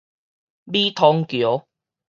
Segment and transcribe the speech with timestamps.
[0.63, 1.67] 美通橋